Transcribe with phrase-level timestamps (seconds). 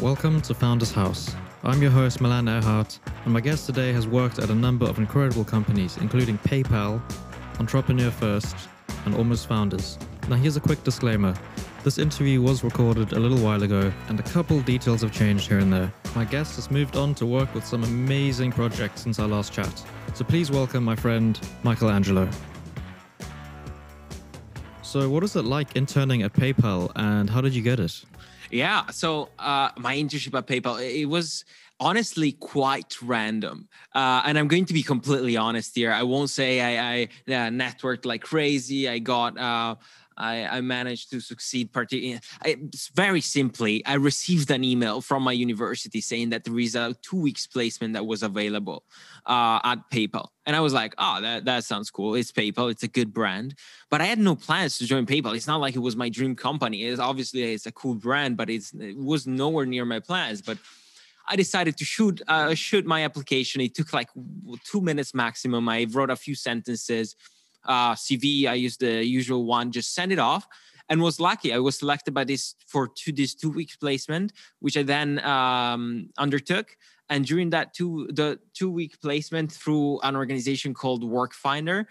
[0.00, 1.36] Welcome to Founders House.
[1.62, 4.98] I'm your host, Milan Earhart, and my guest today has worked at a number of
[4.98, 7.02] incredible companies, including PayPal,
[7.58, 8.56] Entrepreneur First,
[9.04, 9.98] and Almost Founders.
[10.30, 11.34] Now, here's a quick disclaimer.
[11.84, 15.58] This interview was recorded a little while ago, and a couple details have changed here
[15.58, 15.92] and there.
[16.16, 19.84] My guest has moved on to work with some amazing projects since our last chat.
[20.14, 22.26] So please welcome my friend, Michelangelo.
[24.90, 28.04] So, what is it like interning at PayPal, and how did you get it?
[28.50, 28.88] Yeah.
[28.90, 31.44] So uh, my internship at PayPal, it was
[31.78, 33.68] honestly quite random.
[33.94, 35.92] Uh, and I'm going to be completely honest here.
[35.92, 38.88] I won't say I, I uh, networked like crazy.
[38.88, 39.38] I got.
[40.20, 41.72] I, I, managed to succeed.
[41.72, 42.20] Partic-
[42.94, 47.20] very simply, I received an email from my university saying that there is a two
[47.20, 48.84] weeks placement that was available
[49.26, 50.28] uh, at PayPal.
[50.46, 52.14] And I was like, oh, that, that sounds cool.
[52.14, 52.70] It's PayPal.
[52.70, 53.54] It's a good brand.
[53.90, 55.34] But I had no plans to join PayPal.
[55.34, 56.84] It's not like it was my dream company.
[56.84, 60.42] It's obviously it's a cool brand, but it's it was nowhere near my plans.
[60.42, 60.58] But
[61.30, 63.60] I decided to shoot uh, shoot my application.
[63.60, 64.08] It took like
[64.64, 65.68] two minutes maximum.
[65.68, 67.14] I wrote a few sentences,
[67.64, 68.46] uh, CV.
[68.46, 69.72] I used the usual one.
[69.72, 70.46] Just send it off,
[70.88, 71.52] and was lucky.
[71.52, 76.10] I was selected by this for two this two weeks placement, which I then um,
[76.18, 76.76] undertook
[77.10, 81.84] and during that two the two week placement through an organization called workfinder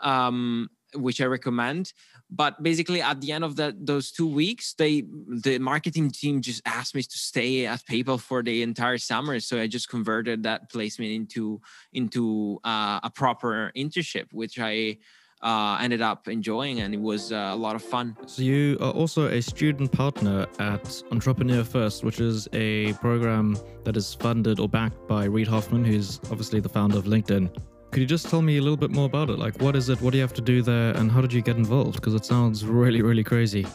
[0.00, 1.92] um, which i recommend
[2.30, 6.62] but basically at the end of that those two weeks they the marketing team just
[6.64, 10.70] asked me to stay at paypal for the entire summer so i just converted that
[10.70, 11.60] placement into
[11.92, 14.96] into uh, a proper internship which i
[15.44, 18.16] uh, ended up enjoying and it was uh, a lot of fun.
[18.26, 23.96] So, you are also a student partner at Entrepreneur First, which is a program that
[23.96, 27.54] is funded or backed by Reid Hoffman, who's obviously the founder of LinkedIn.
[27.94, 29.38] Could you just tell me a little bit more about it?
[29.38, 30.00] Like, what is it?
[30.00, 30.96] What do you have to do there?
[30.96, 31.94] And how did you get involved?
[31.94, 33.68] Because it sounds really, really crazy.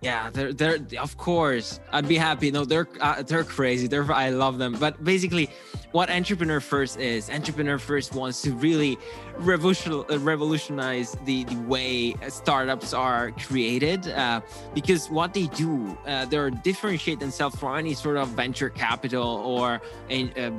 [0.00, 1.80] Yeah, they're they're of course.
[1.92, 2.50] I'd be happy.
[2.50, 3.86] No, they're uh, they're crazy.
[3.86, 4.76] They're I love them.
[4.78, 5.48] But basically,
[5.92, 8.98] what Entrepreneur First is, Entrepreneur First wants to really
[9.38, 14.08] revolution, revolutionize the the way startups are created.
[14.08, 14.40] Uh,
[14.74, 19.80] because what they do, uh, they differentiate themselves from any sort of venture capital or
[20.10, 20.50] a, a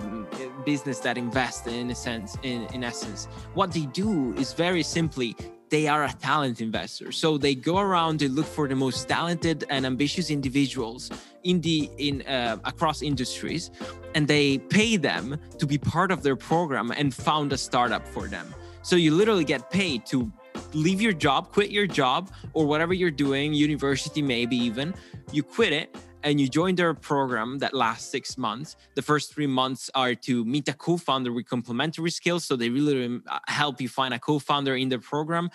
[0.65, 2.37] business that invests in a sense.
[2.41, 5.35] In in essence, what they do is very simply
[5.75, 7.11] they are a talent investor.
[7.11, 11.01] So they go around to look for the most talented and ambitious individuals
[11.43, 13.63] in the in uh, across industries
[14.15, 15.25] and they pay them
[15.59, 18.47] to be part of their program and found a startup for them.
[18.83, 20.31] So you literally get paid to
[20.85, 22.21] leave your job quit your job
[22.53, 24.93] or whatever you're doing university maybe even
[25.35, 25.87] you quit it
[26.25, 28.75] and you join their program that lasts six months.
[28.95, 32.43] The first three months are to meet a co founder with complementary skills.
[32.43, 35.51] So they really uh, help you find a co founder in the program.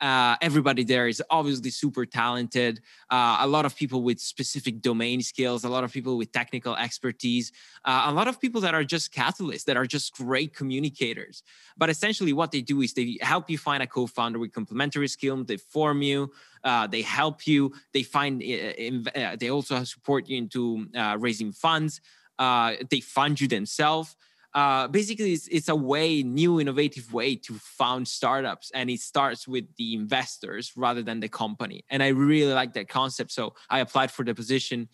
[0.00, 2.80] Uh, everybody there is obviously super talented.
[3.10, 6.74] Uh, a lot of people with specific domain skills, a lot of people with technical
[6.76, 7.52] expertise,
[7.84, 11.42] uh, a lot of people that are just catalysts, that are just great communicators.
[11.76, 15.08] But essentially, what they do is they help you find a co founder with complementary
[15.08, 16.30] skills, they form you.
[16.62, 17.72] Uh, they help you.
[17.94, 18.42] They find.
[18.42, 20.88] Uh, uh, they also support you into
[21.18, 22.00] raising funds.
[22.38, 24.16] they fund you themselves
[24.54, 29.46] uh, basically it's, it's, a way new innovative way to found startups and it starts
[29.46, 31.84] with the investors rather than the company.
[31.90, 34.88] And i really like that concept so i applied for the position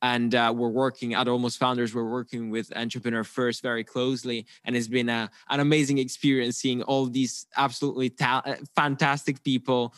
[0.00, 4.76] and uh, we're working at almost founders we're working with entrepreneur first very closely and
[4.76, 9.94] it's been a, an amazing experience seeing all these absolutely ta- uh, fantastic people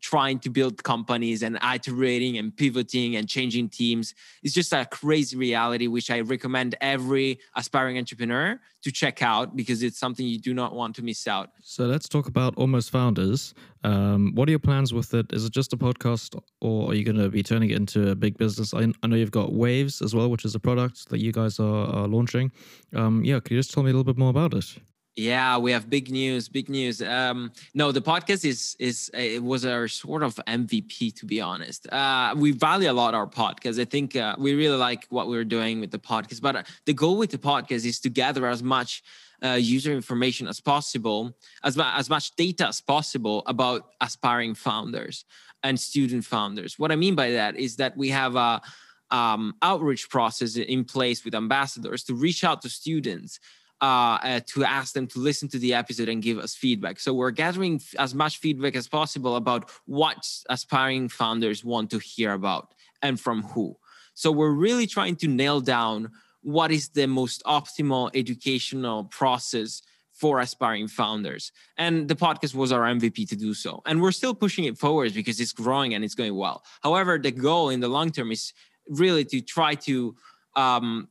[0.00, 4.14] trying to build companies and iterating and pivoting and changing teams.
[4.42, 9.82] It's just a crazy reality, which I recommend every aspiring entrepreneur to check out because
[9.82, 11.50] it's something you do not want to miss out.
[11.62, 13.54] So let's talk about Almost Founders.
[13.84, 15.32] Um, what are your plans with it?
[15.32, 18.14] Is it just a podcast or are you going to be turning it into a
[18.14, 18.74] big business?
[18.74, 21.60] I, I, know you've got Waves as well, which is a product that you guys
[21.60, 22.50] are, are launching.
[22.94, 24.78] Um, yeah, could you just tell me a little bit more about it?
[25.18, 27.02] Yeah, we have big news, big news.
[27.02, 31.40] Um, no, the podcast is is uh, it was our sort of MVP to be
[31.40, 31.92] honest.
[31.92, 33.80] Uh, we value a lot our podcast.
[33.80, 36.40] I think uh, we really like what we're doing with the podcast.
[36.40, 39.02] But uh, the goal with the podcast is to gather as much
[39.44, 45.24] uh, user information as possible, as as much data as possible about aspiring founders
[45.64, 46.78] and student founders.
[46.78, 48.62] What I mean by that is that we have a
[49.10, 53.40] um, outreach process in place with ambassadors to reach out to students
[53.80, 56.98] uh, uh, to ask them to listen to the episode and give us feedback.
[56.98, 62.32] So we're gathering as much feedback as possible about what aspiring founders want to hear
[62.32, 63.76] about and from who.
[64.14, 66.10] So we're really trying to nail down
[66.42, 69.82] what is the most optimal educational process
[70.12, 71.52] for aspiring founders.
[71.76, 73.80] And the podcast was our MVP to do so.
[73.86, 76.64] And we're still pushing it forward because it's growing and it's going well.
[76.82, 78.52] However, the goal in the long term is
[78.88, 80.16] really to try to
[80.58, 81.08] um,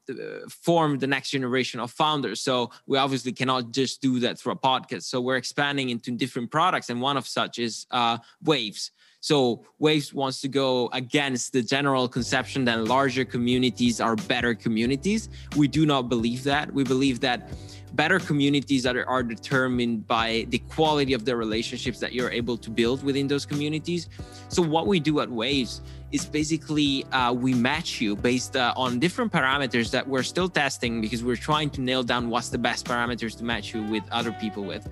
[0.50, 2.42] form the next generation of founders.
[2.42, 5.04] So we obviously cannot just do that through a podcast.
[5.04, 8.92] So we're expanding into different products, and one of such is uh, Waves.
[9.22, 15.30] So Waves wants to go against the general conception that larger communities are better communities.
[15.56, 16.72] We do not believe that.
[16.72, 17.50] We believe that
[17.94, 22.70] better communities are, are determined by the quality of the relationships that you're able to
[22.70, 24.10] build within those communities.
[24.50, 25.82] So what we do at Waves
[26.12, 31.02] is basically uh, we match you based uh, on different parameters that we're still testing
[31.02, 34.32] because we're trying to nail down what's the best parameters to match you with other
[34.34, 34.88] people with.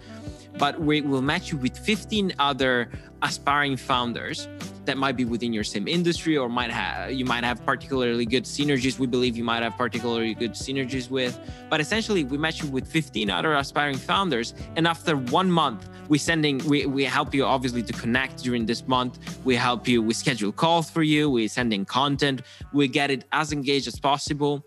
[0.58, 2.90] But we will match you with 15 other
[3.22, 4.48] aspiring founders
[4.86, 8.44] that might be within your same industry or might have you might have particularly good
[8.44, 9.00] synergies.
[9.00, 11.40] We believe you might have particularly good synergies with
[11.70, 16.18] but essentially we match you with 15 other aspiring founders and after one month we
[16.18, 19.20] sending we, we help you obviously to connect during this month.
[19.46, 22.42] We help you we schedule calls for you we sending content
[22.74, 24.66] we get it as engaged as possible.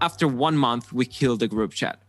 [0.00, 2.00] After one month we kill the group chat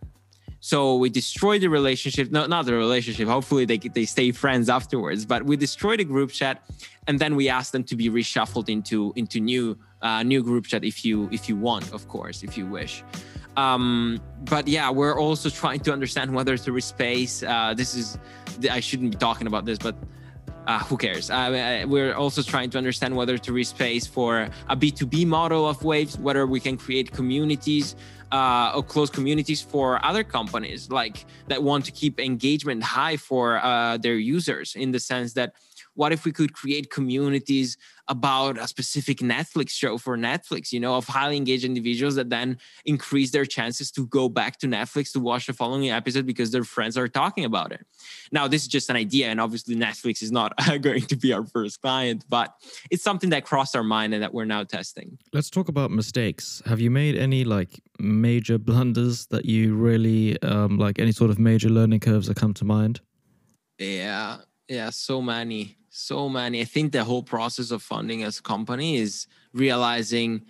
[0.61, 3.27] so we destroy the relationship, no, not the relationship.
[3.27, 5.25] Hopefully they they stay friends afterwards.
[5.25, 6.63] But we destroy the group chat,
[7.07, 10.83] and then we ask them to be reshuffled into into new uh, new group chat
[10.83, 13.03] if you if you want, of course, if you wish.
[13.55, 17.47] Um, but yeah, we're also trying to understand whether to respace.
[17.47, 18.17] Uh, this is
[18.69, 19.95] I shouldn't be talking about this, but
[20.69, 21.31] uh, who cares?
[21.31, 26.19] Uh, we're also trying to understand whether to respace for a B2B model of Waves,
[26.19, 27.95] whether we can create communities
[28.31, 33.57] uh, or close communities for other companies like that want to keep engagement high for
[33.63, 35.53] uh, their users in the sense that
[35.99, 40.95] what if we could create communities about a specific Netflix show for Netflix, you know,
[40.95, 45.19] of highly engaged individuals that then increase their chances to go back to Netflix to
[45.19, 47.85] watch the following episode because their friends are talking about it.
[48.31, 51.45] Now, this is just an idea, and obviously, Netflix is not going to be our
[51.45, 52.53] first client, but
[52.89, 55.17] it's something that crossed our mind and that we're now testing.
[55.33, 56.61] Let's talk about mistakes.
[56.65, 61.39] Have you made any like major blunders that you really um, like any sort of
[61.39, 63.01] major learning curves that come to mind?
[63.77, 64.37] Yeah,
[64.69, 66.61] yeah, so many so many.
[66.61, 70.43] I think the whole process of funding as a company is realizing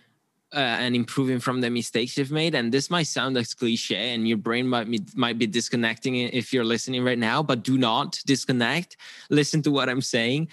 [0.53, 2.55] uh, and improving from the mistakes you've made.
[2.55, 6.53] And this might sound like cliche, and your brain might be, might be disconnecting if
[6.53, 7.43] you're listening right now.
[7.43, 8.97] But do not disconnect.
[9.29, 10.47] Listen to what I'm saying.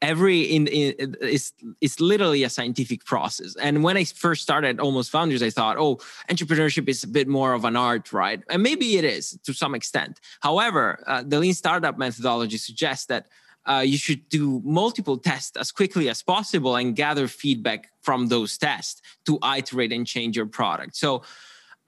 [0.00, 3.54] Every in, in it's it's literally a scientific process.
[3.54, 5.96] And when I first started Almost Founders, I thought, oh,
[6.28, 8.42] entrepreneurship is a bit more of an art, right?
[8.50, 10.20] And maybe it is to some extent.
[10.40, 13.28] However, uh, the lean startup methodology suggests that
[13.68, 18.58] uh, you should do multiple tests as quickly as possible and gather feedback from those
[18.58, 20.96] tests to iterate and change your product.
[20.96, 21.22] So,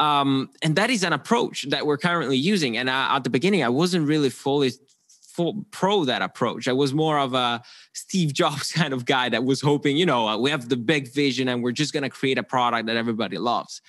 [0.00, 2.76] um, and that is an approach that we're currently using.
[2.76, 4.72] And uh, at the beginning, I wasn't really fully
[5.08, 6.68] full pro that approach.
[6.68, 7.60] I was more of a
[7.92, 11.12] Steve Jobs kind of guy that was hoping, you know, uh, we have the big
[11.12, 13.82] vision and we're just going to create a product that everybody loves.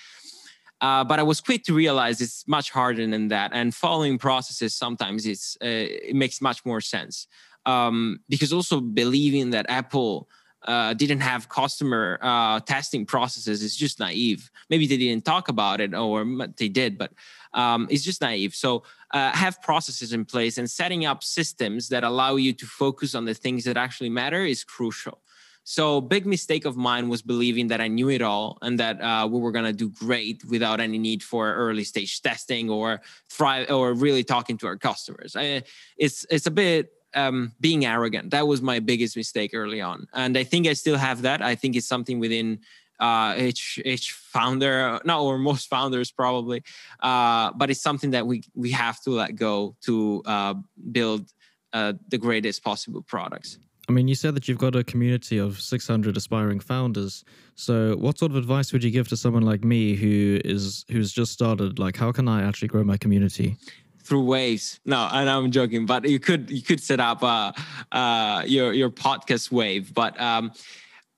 [0.82, 4.76] Uh, but I was quick to realize it's much harder than that, and following processes
[4.76, 5.68] sometimes it's uh,
[6.10, 7.28] it makes much more sense
[7.66, 10.30] um, because also believing that Apple
[10.66, 14.50] uh, didn't have customer uh, testing processes is just naive.
[14.70, 16.26] Maybe they didn't talk about it, or
[16.58, 17.12] they did, but
[17.54, 18.56] um, it's just naive.
[18.56, 23.16] So uh, have processes in place and setting up systems that allow you to focus
[23.16, 25.22] on the things that actually matter is crucial.
[25.68, 29.28] So big mistake of mine was believing that I knew it all and that uh,
[29.32, 33.94] we were gonna do great without any need for early stage testing or thrive or
[33.94, 35.36] really talking to our customers.
[35.36, 35.64] I,
[35.98, 38.32] it's it's a bit um, being arrogant.
[38.32, 41.42] That was my biggest mistake early on, and I think I still have that.
[41.42, 42.60] I think it's something within
[43.00, 46.64] uh, each each founder, no, or most founders probably,
[47.02, 50.54] uh, but it's something that we we have to let go to uh,
[50.92, 51.32] build
[51.74, 53.58] uh, the greatest possible products.
[53.88, 57.24] I mean, you said that you've got a community of 600 aspiring founders.
[57.54, 61.12] So, what sort of advice would you give to someone like me who is who's
[61.12, 61.78] just started?
[61.78, 63.58] Like, how can I actually grow my community?
[64.06, 64.80] Through waves.
[64.86, 67.52] No, and I'm joking, but you could you could set up uh,
[67.92, 69.94] uh, your your podcast wave.
[69.94, 70.52] But um,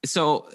[0.06, 0.48] so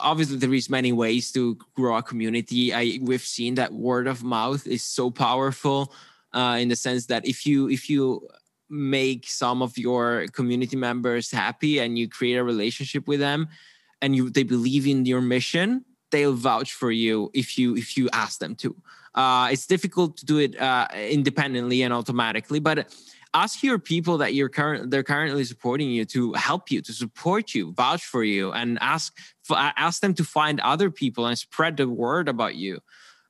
[0.00, 2.74] obviously there is many ways to grow a community.
[2.74, 5.92] I we've seen that word of mouth is so powerful
[6.32, 8.28] uh, in the sense that if you if you
[8.68, 13.48] make some of your community members happy and you create a relationship with them
[14.02, 18.08] and you they believe in your mission they'll vouch for you if you if you
[18.12, 18.76] ask them to.
[19.14, 22.94] Uh, it's difficult to do it uh, independently and automatically, but
[23.34, 27.54] ask your people that you're current they're currently supporting you to help you to support
[27.54, 29.16] you vouch for you and ask
[29.50, 32.80] ask them to find other people and spread the word about you.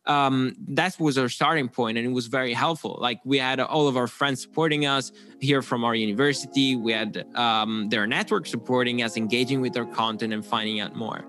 [0.06, 2.97] Um, that was our starting point and it was very helpful.
[2.99, 6.76] Like we had all of our friends supporting us here from our university.
[6.76, 11.25] We had um, their network supporting us engaging with our content and finding out more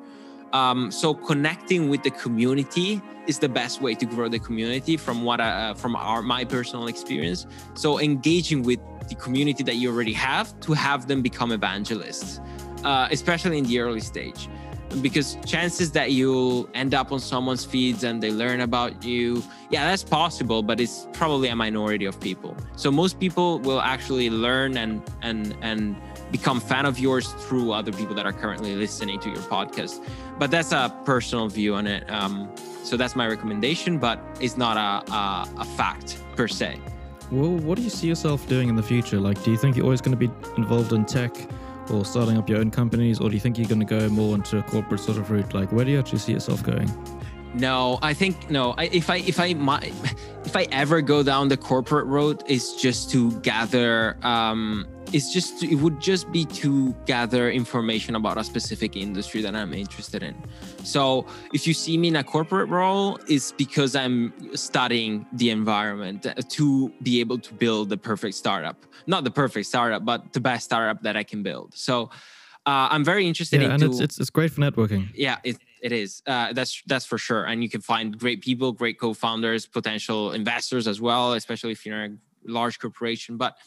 [0.53, 5.23] Um, so connecting with the community is the best way to grow the community from
[5.23, 7.45] what I, uh, from our my personal experience.
[7.75, 12.39] So engaging with the community that you already have to have them become evangelists,
[12.83, 14.49] uh, especially in the early stage
[15.01, 19.85] because chances that you'll end up on someone's feeds and they learn about you yeah
[19.85, 24.77] that's possible but it's probably a minority of people so most people will actually learn
[24.77, 25.95] and and and
[26.31, 30.03] become fan of yours through other people that are currently listening to your podcast
[30.37, 32.49] but that's a personal view on it um,
[32.83, 36.79] so that's my recommendation but it's not a, a, a fact per se
[37.31, 39.85] well what do you see yourself doing in the future like do you think you're
[39.85, 41.35] always going to be involved in tech
[41.91, 44.35] or starting up your own companies, or do you think you're going to go more
[44.35, 45.53] into a corporate sort of route?
[45.53, 46.89] Like, where do you actually see yourself going?
[47.53, 48.75] No, I think no.
[48.77, 49.79] I, if I if I my,
[50.45, 55.63] if I ever go down the corporate road, it's just to gather um, it's just
[55.63, 60.35] it would just be to gather information about a specific industry that i'm interested in.
[60.83, 66.27] So if you see me in a corporate role it's because i'm studying the environment
[66.49, 68.85] to be able to build the perfect startup.
[69.07, 71.73] Not the perfect startup but the best startup that i can build.
[71.75, 72.11] So
[72.65, 75.09] uh, i'm very interested yeah, in and it's, it's, it's great for networking.
[75.13, 76.21] Yeah it, it is.
[76.27, 77.45] Uh, that's that's for sure.
[77.45, 82.03] And you can find great people great co-founders potential investors as well especially if you're
[82.03, 82.09] a
[82.45, 83.37] large corporation.
[83.37, 83.57] But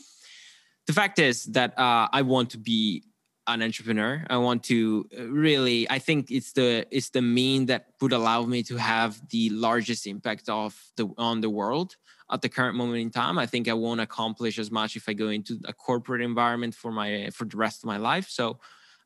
[0.86, 3.04] the fact is that uh, I want to be
[3.46, 4.24] an entrepreneur.
[4.30, 5.90] I want to uh, really.
[5.90, 10.06] I think it's the it's the mean that would allow me to have the largest
[10.06, 11.96] impact of the on the world
[12.30, 13.38] at the current moment in time.
[13.38, 16.92] I think I won't accomplish as much if I go into a corporate environment for
[16.92, 18.28] my for the rest of my life.
[18.28, 18.60] So,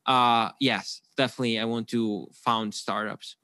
[0.07, 3.37] uh, yes, definitely, I want to found startups,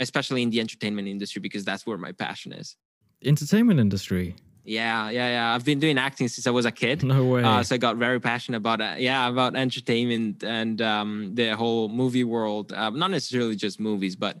[0.00, 2.76] especially in the entertainment industry because that's where my passion is.
[3.24, 4.34] Entertainment industry.
[4.64, 5.54] Yeah, yeah, yeah.
[5.54, 7.02] I've been doing acting since I was a kid.
[7.02, 7.42] No way.
[7.42, 8.84] Uh, so I got very passionate about it.
[8.84, 12.72] Uh, yeah, about entertainment and um, the whole movie world.
[12.72, 14.38] Uh, not necessarily just movies, but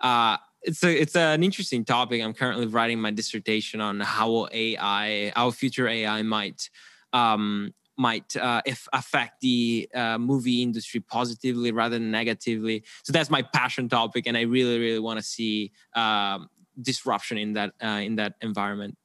[0.00, 2.22] uh, it's a it's an interesting topic.
[2.22, 6.70] I'm currently writing my dissertation on how AI, how future AI might
[7.12, 12.84] um, might uh, if affect the uh, movie industry positively rather than negatively.
[13.02, 16.48] So that's my passion topic, and I really, really want to see um,
[16.80, 18.96] disruption in that uh, in that environment.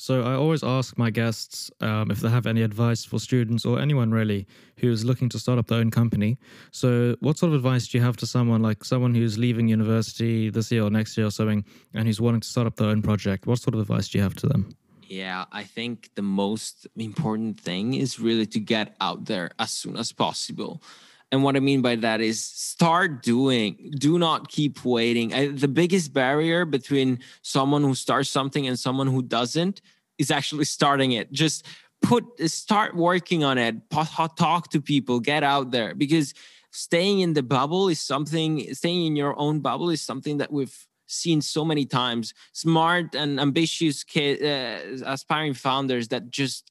[0.00, 3.78] So I always ask my guests um, if they have any advice for students or
[3.78, 4.46] anyone really
[4.78, 6.38] who's looking to start up their own company.
[6.70, 10.48] So what sort of advice do you have to someone like someone who's leaving university
[10.48, 13.02] this year or next year or something and who's wanting to start up their own
[13.02, 13.46] project?
[13.46, 14.74] What sort of advice do you have to them?
[15.06, 19.98] Yeah, I think the most important thing is really to get out there as soon
[19.98, 20.82] as possible.
[21.32, 25.32] And what I mean by that is start doing, do not keep waiting.
[25.32, 29.80] I, the biggest barrier between someone who starts something and someone who doesn't
[30.18, 31.30] is actually starting it.
[31.30, 31.66] Just
[32.02, 36.34] put, start working on it, talk to people, get out there because
[36.72, 40.86] staying in the bubble is something, staying in your own bubble is something that we've
[41.06, 42.34] seen so many times.
[42.52, 46.70] Smart and ambitious, uh, aspiring founders that just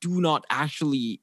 [0.00, 1.20] do not actually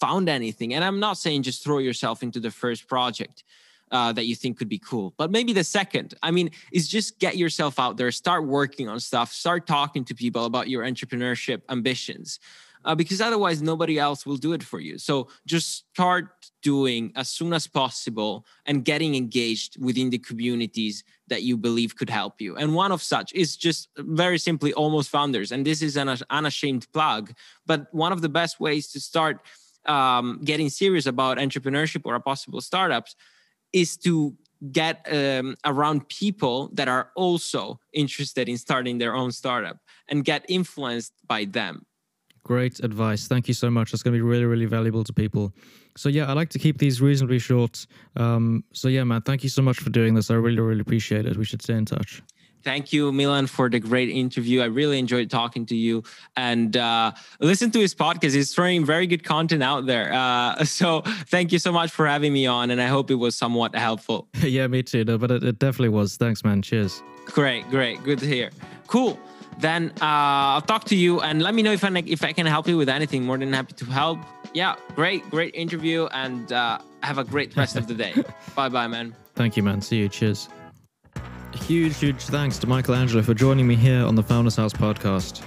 [0.00, 0.74] found anything.
[0.74, 3.44] And I'm not saying just throw yourself into the first project
[3.90, 6.14] uh, that you think could be cool, but maybe the second.
[6.22, 10.14] I mean, is just get yourself out there, start working on stuff, start talking to
[10.14, 12.40] people about your entrepreneurship ambitions.
[12.84, 14.96] Uh, because otherwise nobody else will do it for you.
[14.96, 16.28] So just start
[16.62, 22.10] doing as soon as possible and getting engaged within the communities that you believe could
[22.10, 22.54] help you.
[22.54, 25.50] And one of such is just very simply almost founders.
[25.50, 27.32] And this is an unashamed plug,
[27.66, 29.40] but one of the best ways to start
[29.88, 33.16] um, getting serious about entrepreneurship or a possible startups
[33.72, 34.36] is to
[34.72, 39.78] get um, around people that are also interested in starting their own startup
[40.08, 41.84] and get influenced by them.
[42.42, 43.26] Great advice.
[43.26, 43.90] Thank you so much.
[43.90, 45.52] That's going to be really, really valuable to people.
[45.96, 47.86] So, yeah, I like to keep these reasonably short.
[48.14, 50.30] Um, so, yeah, man, thank you so much for doing this.
[50.30, 51.36] I really, really appreciate it.
[51.36, 52.22] We should stay in touch.
[52.66, 54.60] Thank you, Milan, for the great interview.
[54.60, 56.02] I really enjoyed talking to you
[56.36, 58.34] and uh, listen to his podcast.
[58.34, 60.12] He's throwing very good content out there.
[60.12, 63.36] Uh, so thank you so much for having me on, and I hope it was
[63.36, 64.26] somewhat helpful.
[64.42, 65.04] yeah, me too.
[65.04, 66.16] No, but it, it, definitely was.
[66.16, 66.60] Thanks, man.
[66.60, 67.04] Cheers.
[67.26, 68.50] Great, great, good to hear.
[68.88, 69.16] Cool.
[69.60, 72.46] Then uh, I'll talk to you and let me know if I if I can
[72.46, 73.22] help you with anything.
[73.22, 74.18] More than happy to help.
[74.54, 78.12] Yeah, great, great interview, and uh, have a great rest of the day.
[78.56, 79.14] bye, bye, man.
[79.36, 79.80] Thank you, man.
[79.82, 80.08] See you.
[80.08, 80.48] Cheers.
[81.54, 85.42] Huge, huge thanks to Michelangelo for joining me here on the Founders House podcast.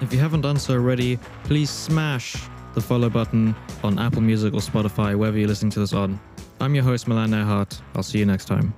[0.00, 2.36] If you haven't done so already, please smash
[2.74, 6.20] the follow button on Apple Music or Spotify, wherever you're listening to this on.
[6.60, 7.80] I'm your host, Milan Erhardt.
[7.94, 8.72] I'll see you next time.